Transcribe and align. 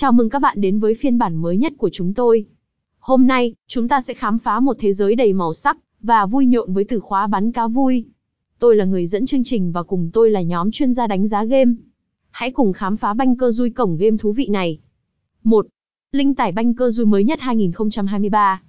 Chào 0.00 0.12
mừng 0.12 0.30
các 0.30 0.38
bạn 0.38 0.60
đến 0.60 0.78
với 0.78 0.94
phiên 0.94 1.18
bản 1.18 1.36
mới 1.36 1.56
nhất 1.56 1.72
của 1.78 1.90
chúng 1.92 2.14
tôi. 2.14 2.44
Hôm 2.98 3.26
nay, 3.26 3.54
chúng 3.66 3.88
ta 3.88 4.00
sẽ 4.00 4.14
khám 4.14 4.38
phá 4.38 4.60
một 4.60 4.76
thế 4.78 4.92
giới 4.92 5.14
đầy 5.14 5.32
màu 5.32 5.52
sắc 5.52 5.76
và 6.00 6.26
vui 6.26 6.46
nhộn 6.46 6.72
với 6.72 6.84
từ 6.84 7.00
khóa 7.00 7.26
bắn 7.26 7.52
cá 7.52 7.66
vui. 7.66 8.04
Tôi 8.58 8.76
là 8.76 8.84
người 8.84 9.06
dẫn 9.06 9.26
chương 9.26 9.44
trình 9.44 9.72
và 9.72 9.82
cùng 9.82 10.10
tôi 10.12 10.30
là 10.30 10.40
nhóm 10.40 10.70
chuyên 10.70 10.92
gia 10.92 11.06
đánh 11.06 11.26
giá 11.26 11.44
game. 11.44 11.72
Hãy 12.30 12.50
cùng 12.50 12.72
khám 12.72 12.96
phá 12.96 13.14
banh 13.14 13.36
cơ 13.36 13.50
dui 13.50 13.70
cổng 13.70 13.96
game 13.96 14.16
thú 14.16 14.32
vị 14.32 14.48
này. 14.48 14.78
1. 15.44 15.66
Linh 16.12 16.34
tải 16.34 16.52
banh 16.52 16.74
cơ 16.74 16.90
dui 16.90 17.06
mới 17.06 17.24
nhất 17.24 17.40
2023. 17.40 18.62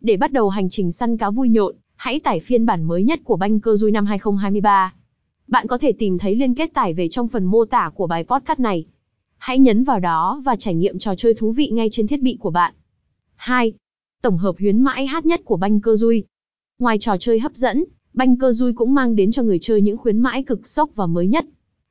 Để 0.00 0.16
bắt 0.16 0.32
đầu 0.32 0.48
hành 0.48 0.68
trình 0.68 0.92
săn 0.92 1.16
cá 1.16 1.30
vui 1.30 1.48
nhộn, 1.48 1.74
hãy 1.96 2.20
tải 2.20 2.40
phiên 2.40 2.66
bản 2.66 2.82
mới 2.82 3.04
nhất 3.04 3.20
của 3.24 3.36
banh 3.36 3.60
cơ 3.60 3.76
dui 3.76 3.90
năm 3.90 4.06
2023. 4.06 4.94
Bạn 5.48 5.66
có 5.66 5.78
thể 5.78 5.92
tìm 5.92 6.18
thấy 6.18 6.36
liên 6.36 6.54
kết 6.54 6.74
tải 6.74 6.94
về 6.94 7.08
trong 7.08 7.28
phần 7.28 7.44
mô 7.44 7.64
tả 7.64 7.90
của 7.94 8.06
bài 8.06 8.24
podcast 8.24 8.60
này. 8.60 8.86
Hãy 9.44 9.58
nhấn 9.58 9.84
vào 9.84 10.00
đó 10.00 10.42
và 10.44 10.56
trải 10.56 10.74
nghiệm 10.74 10.98
trò 10.98 11.14
chơi 11.14 11.34
thú 11.34 11.52
vị 11.52 11.68
ngay 11.68 11.88
trên 11.90 12.06
thiết 12.06 12.22
bị 12.22 12.36
của 12.40 12.50
bạn. 12.50 12.74
2. 13.36 13.72
Tổng 14.22 14.38
hợp 14.38 14.54
huyến 14.58 14.82
mãi 14.82 15.06
hát 15.06 15.26
nhất 15.26 15.40
của 15.44 15.56
banh 15.56 15.80
cơ 15.80 15.96
dui. 15.96 16.24
Ngoài 16.78 16.98
trò 16.98 17.16
chơi 17.20 17.40
hấp 17.40 17.54
dẫn, 17.54 17.84
banh 18.14 18.36
cơ 18.36 18.52
dui 18.52 18.72
cũng 18.72 18.94
mang 18.94 19.16
đến 19.16 19.30
cho 19.30 19.42
người 19.42 19.58
chơi 19.58 19.82
những 19.82 19.96
khuyến 19.96 20.20
mãi 20.20 20.42
cực 20.42 20.66
sốc 20.66 20.90
và 20.94 21.06
mới 21.06 21.26
nhất. 21.26 21.46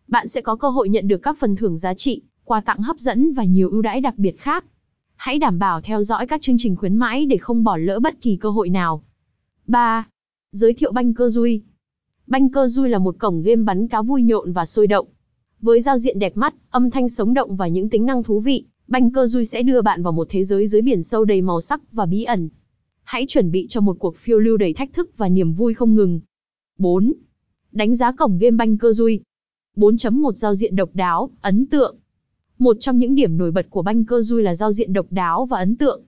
Bạn 0.07 0.27
sẽ 0.27 0.41
có 0.41 0.55
cơ 0.55 0.69
hội 0.69 0.89
nhận 0.89 1.07
được 1.07 1.17
các 1.17 1.37
phần 1.37 1.55
thưởng 1.55 1.77
giá 1.77 1.93
trị, 1.93 2.21
quà 2.43 2.61
tặng 2.61 2.81
hấp 2.81 2.99
dẫn 2.99 3.33
và 3.33 3.43
nhiều 3.43 3.69
ưu 3.69 3.81
đãi 3.81 4.01
đặc 4.01 4.13
biệt 4.17 4.39
khác. 4.39 4.65
Hãy 5.15 5.39
đảm 5.39 5.59
bảo 5.59 5.81
theo 5.81 6.03
dõi 6.03 6.27
các 6.27 6.41
chương 6.41 6.57
trình 6.59 6.75
khuyến 6.75 6.95
mãi 6.95 7.25
để 7.25 7.37
không 7.37 7.63
bỏ 7.63 7.77
lỡ 7.77 7.99
bất 7.99 8.21
kỳ 8.21 8.35
cơ 8.35 8.49
hội 8.49 8.69
nào. 8.69 9.03
3. 9.67 10.07
Giới 10.51 10.73
thiệu 10.73 10.91
banh 10.91 11.13
cơ 11.13 11.29
dui. 11.29 11.61
Banh 12.27 12.49
cơ 12.49 12.67
dui 12.67 12.89
là 12.89 12.97
một 12.97 13.15
cổng 13.19 13.41
game 13.41 13.63
bắn 13.63 13.87
cá 13.87 14.01
vui 14.01 14.23
nhộn 14.23 14.53
và 14.53 14.65
sôi 14.65 14.87
động. 14.87 15.07
Với 15.63 15.81
giao 15.81 15.97
diện 15.97 16.19
đẹp 16.19 16.37
mắt, 16.37 16.55
âm 16.69 16.89
thanh 16.89 17.09
sống 17.09 17.33
động 17.33 17.55
và 17.55 17.67
những 17.67 17.89
tính 17.89 18.05
năng 18.05 18.23
thú 18.23 18.39
vị, 18.39 18.65
banh 18.87 19.11
cơ 19.11 19.27
dui 19.27 19.45
sẽ 19.45 19.61
đưa 19.61 19.81
bạn 19.81 20.03
vào 20.03 20.13
một 20.13 20.27
thế 20.29 20.43
giới 20.43 20.67
dưới 20.67 20.81
biển 20.81 21.03
sâu 21.03 21.25
đầy 21.25 21.41
màu 21.41 21.61
sắc 21.61 21.91
và 21.91 22.05
bí 22.05 22.23
ẩn. 22.23 22.49
Hãy 23.03 23.25
chuẩn 23.27 23.51
bị 23.51 23.67
cho 23.69 23.81
một 23.81 23.95
cuộc 23.99 24.17
phiêu 24.17 24.39
lưu 24.39 24.57
đầy 24.57 24.73
thách 24.73 24.93
thức 24.93 25.17
và 25.17 25.29
niềm 25.29 25.53
vui 25.53 25.73
không 25.73 25.95
ngừng. 25.95 26.19
4. 26.77 27.13
Đánh 27.71 27.95
giá 27.95 28.11
cổng 28.11 28.37
game 28.37 28.55
banh 28.55 28.77
cơ 28.77 28.93
dui. 28.93 29.19
4.1 29.75 30.33
Giao 30.33 30.55
diện 30.55 30.75
độc 30.75 30.89
đáo, 30.93 31.29
ấn 31.41 31.65
tượng. 31.65 31.95
Một 32.59 32.77
trong 32.79 32.99
những 32.99 33.15
điểm 33.15 33.37
nổi 33.37 33.51
bật 33.51 33.65
của 33.69 33.81
banh 33.81 34.05
cơ 34.05 34.21
dui 34.21 34.43
là 34.43 34.55
giao 34.55 34.71
diện 34.71 34.93
độc 34.93 35.05
đáo 35.09 35.45
và 35.45 35.57
ấn 35.57 35.75
tượng. 35.75 36.01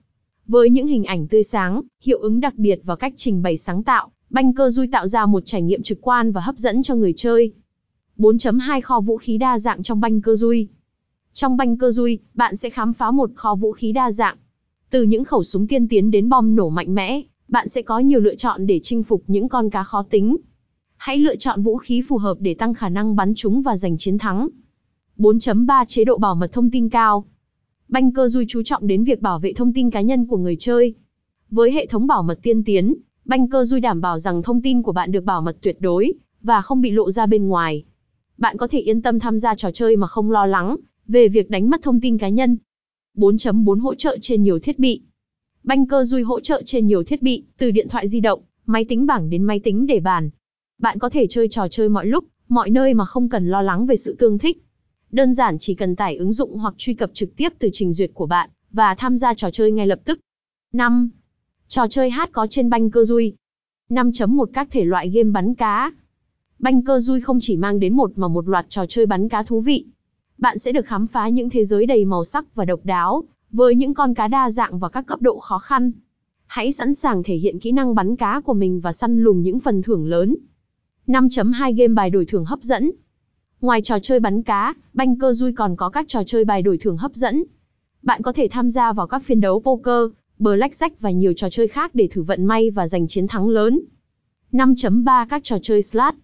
Với 0.46 0.70
những 0.70 0.86
hình 0.86 1.04
ảnh 1.04 1.28
tươi 1.28 1.42
sáng, 1.42 1.82
hiệu 2.02 2.18
ứng 2.18 2.40
đặc 2.40 2.54
biệt 2.56 2.80
và 2.84 2.96
cách 2.96 3.12
trình 3.16 3.42
bày 3.42 3.56
sáng 3.56 3.82
tạo, 3.82 4.10
banh 4.30 4.54
cơ 4.54 4.70
dui 4.70 4.86
tạo 4.86 5.06
ra 5.06 5.26
một 5.26 5.42
trải 5.46 5.62
nghiệm 5.62 5.82
trực 5.82 5.98
quan 6.00 6.32
và 6.32 6.40
hấp 6.40 6.58
dẫn 6.58 6.82
cho 6.82 6.94
người 6.94 7.12
chơi. 7.16 7.52
4.2 8.18 8.80
Kho 8.80 9.00
vũ 9.00 9.16
khí 9.16 9.38
đa 9.38 9.58
dạng 9.58 9.82
trong 9.82 10.00
banh 10.00 10.20
cơ 10.20 10.34
dui. 10.34 10.68
Trong 11.32 11.56
banh 11.56 11.76
cơ 11.76 11.90
dui, 11.90 12.18
bạn 12.34 12.56
sẽ 12.56 12.70
khám 12.70 12.92
phá 12.92 13.10
một 13.10 13.30
kho 13.34 13.54
vũ 13.54 13.72
khí 13.72 13.92
đa 13.92 14.10
dạng. 14.10 14.36
Từ 14.90 15.02
những 15.02 15.24
khẩu 15.24 15.44
súng 15.44 15.66
tiên 15.66 15.88
tiến 15.88 16.10
đến 16.10 16.28
bom 16.28 16.56
nổ 16.56 16.68
mạnh 16.68 16.94
mẽ, 16.94 17.22
bạn 17.48 17.68
sẽ 17.68 17.82
có 17.82 17.98
nhiều 17.98 18.20
lựa 18.20 18.34
chọn 18.34 18.66
để 18.66 18.80
chinh 18.82 19.02
phục 19.02 19.22
những 19.26 19.48
con 19.48 19.70
cá 19.70 19.82
khó 19.82 20.02
tính. 20.10 20.36
Hãy 20.96 21.18
lựa 21.18 21.36
chọn 21.36 21.62
vũ 21.62 21.76
khí 21.76 22.02
phù 22.08 22.18
hợp 22.18 22.36
để 22.40 22.54
tăng 22.54 22.74
khả 22.74 22.88
năng 22.88 23.16
bắn 23.16 23.32
chúng 23.34 23.62
và 23.62 23.76
giành 23.76 23.96
chiến 23.98 24.18
thắng. 24.18 24.48
4.3 25.18 25.84
Chế 25.84 26.04
độ 26.04 26.18
bảo 26.18 26.34
mật 26.34 26.52
thông 26.52 26.70
tin 26.70 26.88
cao. 26.88 27.24
Banh 27.88 28.12
cơ 28.12 28.28
dui 28.28 28.44
chú 28.48 28.62
trọng 28.62 28.86
đến 28.86 29.04
việc 29.04 29.22
bảo 29.22 29.38
vệ 29.38 29.52
thông 29.52 29.72
tin 29.72 29.90
cá 29.90 30.00
nhân 30.00 30.26
của 30.26 30.36
người 30.36 30.56
chơi. 30.58 30.94
Với 31.50 31.72
hệ 31.72 31.86
thống 31.86 32.06
bảo 32.06 32.22
mật 32.22 32.38
tiên 32.42 32.64
tiến, 32.64 32.94
banh 33.24 33.48
cơ 33.48 33.64
dui 33.64 33.80
đảm 33.80 34.00
bảo 34.00 34.18
rằng 34.18 34.42
thông 34.42 34.62
tin 34.62 34.82
của 34.82 34.92
bạn 34.92 35.12
được 35.12 35.24
bảo 35.24 35.42
mật 35.42 35.56
tuyệt 35.60 35.76
đối 35.80 36.12
và 36.42 36.60
không 36.60 36.80
bị 36.80 36.90
lộ 36.90 37.10
ra 37.10 37.26
bên 37.26 37.48
ngoài. 37.48 37.84
Bạn 38.38 38.56
có 38.56 38.68
thể 38.68 38.80
yên 38.80 39.02
tâm 39.02 39.18
tham 39.18 39.38
gia 39.38 39.54
trò 39.54 39.70
chơi 39.70 39.96
mà 39.96 40.06
không 40.06 40.30
lo 40.30 40.46
lắng 40.46 40.76
về 41.08 41.28
việc 41.28 41.50
đánh 41.50 41.70
mất 41.70 41.82
thông 41.82 42.00
tin 42.00 42.18
cá 42.18 42.28
nhân. 42.28 42.56
4.4 43.16 43.80
Hỗ 43.80 43.94
trợ 43.94 44.18
trên 44.20 44.42
nhiều 44.42 44.58
thiết 44.58 44.78
bị. 44.78 45.02
Banh 45.62 45.86
cơ 45.86 46.04
dui 46.04 46.22
hỗ 46.22 46.40
trợ 46.40 46.62
trên 46.64 46.86
nhiều 46.86 47.04
thiết 47.04 47.22
bị, 47.22 47.44
từ 47.58 47.70
điện 47.70 47.88
thoại 47.88 48.08
di 48.08 48.20
động, 48.20 48.40
máy 48.66 48.84
tính 48.84 49.06
bảng 49.06 49.30
đến 49.30 49.42
máy 49.42 49.60
tính 49.60 49.86
để 49.86 50.00
bàn. 50.00 50.30
Bạn 50.78 50.98
có 50.98 51.10
thể 51.10 51.26
chơi 51.26 51.48
trò 51.48 51.68
chơi 51.68 51.88
mọi 51.88 52.06
lúc, 52.06 52.24
mọi 52.48 52.70
nơi 52.70 52.94
mà 52.94 53.04
không 53.04 53.28
cần 53.28 53.50
lo 53.50 53.62
lắng 53.62 53.86
về 53.86 53.96
sự 53.96 54.16
tương 54.18 54.38
thích. 54.38 54.62
Đơn 55.10 55.34
giản 55.34 55.58
chỉ 55.58 55.74
cần 55.74 55.96
tải 55.96 56.16
ứng 56.16 56.32
dụng 56.32 56.58
hoặc 56.58 56.74
truy 56.76 56.94
cập 56.94 57.10
trực 57.14 57.36
tiếp 57.36 57.52
từ 57.58 57.68
trình 57.72 57.92
duyệt 57.92 58.10
của 58.14 58.26
bạn 58.26 58.50
và 58.72 58.94
tham 58.94 59.18
gia 59.18 59.34
trò 59.34 59.50
chơi 59.50 59.72
ngay 59.72 59.86
lập 59.86 60.00
tức. 60.04 60.20
5. 60.72 61.10
Trò 61.68 61.88
chơi 61.88 62.10
hát 62.10 62.30
có 62.32 62.46
trên 62.46 62.70
banh 62.70 62.90
cơ 62.90 63.04
dui. 63.04 63.34
5.1 63.90 64.46
Các 64.52 64.68
thể 64.70 64.84
loại 64.84 65.08
game 65.08 65.30
bắn 65.30 65.54
cá. 65.54 65.92
Banh 66.58 66.82
cơ 66.82 67.00
dui 67.00 67.20
không 67.20 67.38
chỉ 67.40 67.56
mang 67.56 67.80
đến 67.80 67.96
một 67.96 68.12
mà 68.16 68.28
một 68.28 68.48
loạt 68.48 68.66
trò 68.68 68.86
chơi 68.86 69.06
bắn 69.06 69.28
cá 69.28 69.42
thú 69.42 69.60
vị. 69.60 69.84
Bạn 70.38 70.58
sẽ 70.58 70.72
được 70.72 70.86
khám 70.86 71.06
phá 71.06 71.28
những 71.28 71.50
thế 71.50 71.64
giới 71.64 71.86
đầy 71.86 72.04
màu 72.04 72.24
sắc 72.24 72.54
và 72.54 72.64
độc 72.64 72.80
đáo, 72.84 73.24
với 73.50 73.74
những 73.74 73.94
con 73.94 74.14
cá 74.14 74.28
đa 74.28 74.50
dạng 74.50 74.78
và 74.78 74.88
các 74.88 75.06
cấp 75.06 75.22
độ 75.22 75.38
khó 75.38 75.58
khăn. 75.58 75.92
Hãy 76.46 76.72
sẵn 76.72 76.94
sàng 76.94 77.22
thể 77.22 77.34
hiện 77.34 77.58
kỹ 77.58 77.72
năng 77.72 77.94
bắn 77.94 78.16
cá 78.16 78.40
của 78.40 78.54
mình 78.54 78.80
và 78.80 78.92
săn 78.92 79.22
lùng 79.22 79.42
những 79.42 79.60
phần 79.60 79.82
thưởng 79.82 80.06
lớn. 80.06 80.36
5.2 81.06 81.74
Game 81.76 81.94
bài 81.94 82.10
đổi 82.10 82.26
thưởng 82.26 82.44
hấp 82.44 82.62
dẫn. 82.62 82.90
Ngoài 83.60 83.82
trò 83.82 83.98
chơi 83.98 84.20
bắn 84.20 84.42
cá, 84.42 84.74
banh 84.92 85.18
cơ 85.18 85.32
dui 85.32 85.52
còn 85.52 85.76
có 85.76 85.88
các 85.88 86.08
trò 86.08 86.22
chơi 86.26 86.44
bài 86.44 86.62
đổi 86.62 86.78
thưởng 86.78 86.96
hấp 86.96 87.14
dẫn. 87.14 87.44
Bạn 88.02 88.22
có 88.22 88.32
thể 88.32 88.48
tham 88.50 88.70
gia 88.70 88.92
vào 88.92 89.06
các 89.06 89.22
phiên 89.22 89.40
đấu 89.40 89.60
poker, 89.60 90.10
blackjack 90.38 90.90
và 91.00 91.10
nhiều 91.10 91.32
trò 91.36 91.50
chơi 91.50 91.68
khác 91.68 91.94
để 91.94 92.08
thử 92.10 92.22
vận 92.22 92.44
may 92.44 92.70
và 92.70 92.88
giành 92.88 93.06
chiến 93.06 93.26
thắng 93.28 93.48
lớn. 93.48 93.80
5.3 94.52 95.26
Các 95.28 95.44
trò 95.44 95.58
chơi 95.62 95.82
slot. 95.82 96.14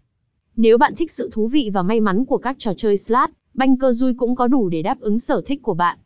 Nếu 0.57 0.79
bạn 0.79 0.95
thích 0.97 1.13
sự 1.13 1.31
thú 1.33 1.49
vị 1.49 1.71
và 1.75 1.83
may 1.83 2.01
mắn 2.01 2.25
của 2.25 2.39
các 2.39 2.57
trò 2.59 2.75
chơi 2.77 2.97
slot, 2.97 3.31
banh 3.55 3.77
cơ 3.77 3.93
dui 3.93 4.15
cũng 4.15 4.35
có 4.35 4.49
đủ 4.49 4.69
để 4.69 4.83
đáp 4.83 5.01
ứng 5.01 5.19
sở 5.19 5.43
thích 5.47 5.63
của 5.63 5.75
bạn. 5.75 5.99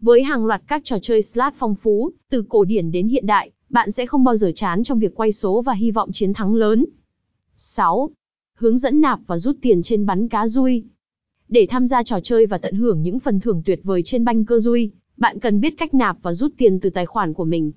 Với 0.00 0.22
hàng 0.22 0.46
loạt 0.46 0.62
các 0.66 0.84
trò 0.84 0.98
chơi 1.02 1.22
slot 1.22 1.52
phong 1.56 1.74
phú, 1.74 2.10
từ 2.30 2.44
cổ 2.48 2.64
điển 2.64 2.90
đến 2.90 3.08
hiện 3.08 3.26
đại, 3.26 3.50
bạn 3.70 3.90
sẽ 3.90 4.06
không 4.06 4.24
bao 4.24 4.36
giờ 4.36 4.52
chán 4.54 4.82
trong 4.82 4.98
việc 4.98 5.14
quay 5.14 5.32
số 5.32 5.62
và 5.62 5.72
hy 5.72 5.90
vọng 5.90 6.12
chiến 6.12 6.32
thắng 6.32 6.54
lớn. 6.54 6.84
6. 7.56 8.10
Hướng 8.58 8.78
dẫn 8.78 9.00
nạp 9.00 9.20
và 9.26 9.38
rút 9.38 9.56
tiền 9.62 9.82
trên 9.82 10.06
bắn 10.06 10.28
cá 10.28 10.48
dui. 10.48 10.84
Để 11.48 11.66
tham 11.70 11.86
gia 11.86 12.02
trò 12.02 12.20
chơi 12.20 12.46
và 12.46 12.58
tận 12.58 12.74
hưởng 12.74 13.02
những 13.02 13.18
phần 13.18 13.40
thưởng 13.40 13.62
tuyệt 13.64 13.80
vời 13.82 14.02
trên 14.04 14.24
banh 14.24 14.44
cơ 14.44 14.58
dui, 14.58 14.90
bạn 15.16 15.38
cần 15.38 15.60
biết 15.60 15.74
cách 15.78 15.94
nạp 15.94 16.16
và 16.22 16.34
rút 16.34 16.52
tiền 16.56 16.80
từ 16.80 16.90
tài 16.90 17.06
khoản 17.06 17.34
của 17.34 17.44
mình. 17.44 17.72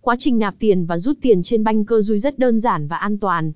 Quá 0.00 0.16
trình 0.18 0.38
nạp 0.38 0.54
tiền 0.58 0.86
và 0.86 0.98
rút 0.98 1.18
tiền 1.22 1.42
trên 1.42 1.64
banh 1.64 1.84
cơ 1.84 2.00
dui 2.00 2.18
rất 2.18 2.38
đơn 2.38 2.60
giản 2.60 2.88
và 2.88 2.96
an 2.96 3.18
toàn. 3.18 3.52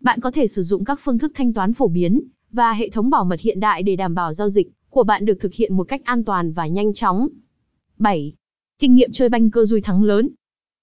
Bạn 0.00 0.20
có 0.20 0.30
thể 0.30 0.46
sử 0.46 0.62
dụng 0.62 0.84
các 0.84 1.00
phương 1.02 1.18
thức 1.18 1.32
thanh 1.34 1.52
toán 1.52 1.72
phổ 1.72 1.88
biến 1.88 2.20
và 2.52 2.72
hệ 2.72 2.88
thống 2.90 3.10
bảo 3.10 3.24
mật 3.24 3.40
hiện 3.40 3.60
đại 3.60 3.82
để 3.82 3.96
đảm 3.96 4.14
bảo 4.14 4.32
giao 4.32 4.48
dịch 4.48 4.70
của 4.90 5.02
bạn 5.02 5.24
được 5.24 5.40
thực 5.40 5.54
hiện 5.54 5.76
một 5.76 5.88
cách 5.88 6.00
an 6.04 6.24
toàn 6.24 6.52
và 6.52 6.66
nhanh 6.66 6.92
chóng. 6.92 7.28
7. 7.98 8.32
Kinh 8.78 8.94
nghiệm 8.94 9.12
chơi 9.12 9.28
banh 9.28 9.50
cơ 9.50 9.64
dui 9.64 9.80
thắng 9.80 10.02
lớn. 10.02 10.28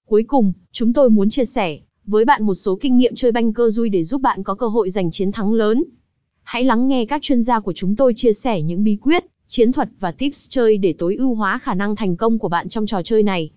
Cuối 0.07 0.23
cùng, 0.27 0.53
chúng 0.71 0.93
tôi 0.93 1.09
muốn 1.09 1.29
chia 1.29 1.45
sẻ 1.45 1.79
với 2.05 2.25
bạn 2.25 2.43
một 2.43 2.55
số 2.55 2.77
kinh 2.81 2.97
nghiệm 2.97 3.15
chơi 3.15 3.31
banh 3.31 3.53
cơ 3.53 3.69
dui 3.69 3.89
để 3.89 4.03
giúp 4.03 4.21
bạn 4.21 4.43
có 4.43 4.55
cơ 4.55 4.67
hội 4.67 4.89
giành 4.89 5.11
chiến 5.11 5.31
thắng 5.31 5.53
lớn. 5.53 5.83
Hãy 6.43 6.63
lắng 6.63 6.87
nghe 6.87 7.05
các 7.05 7.21
chuyên 7.21 7.41
gia 7.41 7.59
của 7.59 7.73
chúng 7.73 7.95
tôi 7.95 8.13
chia 8.13 8.33
sẻ 8.33 8.61
những 8.61 8.83
bí 8.83 8.95
quyết, 8.95 9.25
chiến 9.47 9.71
thuật 9.71 9.89
và 9.99 10.11
tips 10.11 10.49
chơi 10.49 10.77
để 10.77 10.93
tối 10.93 11.15
ưu 11.15 11.35
hóa 11.35 11.57
khả 11.57 11.73
năng 11.73 11.95
thành 11.95 12.15
công 12.15 12.39
của 12.39 12.49
bạn 12.49 12.69
trong 12.69 12.85
trò 12.85 13.01
chơi 13.01 13.23
này. 13.23 13.49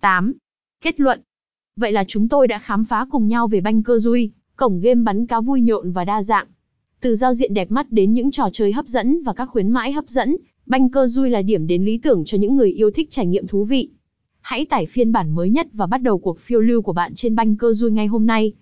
8. 0.00 0.32
Kết 0.80 1.00
luận. 1.00 1.20
Vậy 1.76 1.92
là 1.92 2.04
chúng 2.08 2.28
tôi 2.28 2.46
đã 2.46 2.58
khám 2.58 2.84
phá 2.84 3.06
cùng 3.10 3.28
nhau 3.28 3.48
về 3.48 3.60
banh 3.60 3.82
cơ 3.82 3.98
dui, 3.98 4.30
cổng 4.60 4.80
game 4.80 5.02
bắn 5.02 5.26
cá 5.26 5.40
vui 5.40 5.60
nhộn 5.60 5.92
và 5.92 6.04
đa 6.04 6.22
dạng. 6.22 6.46
Từ 7.00 7.14
giao 7.14 7.34
diện 7.34 7.54
đẹp 7.54 7.70
mắt 7.70 7.92
đến 7.92 8.14
những 8.14 8.30
trò 8.30 8.48
chơi 8.52 8.72
hấp 8.72 8.86
dẫn 8.86 9.22
và 9.22 9.32
các 9.32 9.46
khuyến 9.46 9.70
mãi 9.70 9.92
hấp 9.92 10.08
dẫn, 10.08 10.36
banh 10.66 10.90
cơ 10.90 11.06
dui 11.06 11.30
là 11.30 11.42
điểm 11.42 11.66
đến 11.66 11.84
lý 11.84 11.98
tưởng 11.98 12.24
cho 12.24 12.38
những 12.38 12.56
người 12.56 12.72
yêu 12.72 12.90
thích 12.90 13.10
trải 13.10 13.26
nghiệm 13.26 13.46
thú 13.46 13.64
vị. 13.64 13.88
Hãy 14.40 14.66
tải 14.66 14.86
phiên 14.86 15.12
bản 15.12 15.34
mới 15.34 15.50
nhất 15.50 15.66
và 15.72 15.86
bắt 15.86 16.02
đầu 16.02 16.18
cuộc 16.18 16.38
phiêu 16.38 16.60
lưu 16.60 16.82
của 16.82 16.92
bạn 16.92 17.14
trên 17.14 17.34
banh 17.34 17.56
cơ 17.56 17.72
dui 17.72 17.90
ngay 17.90 18.06
hôm 18.06 18.26
nay. 18.26 18.52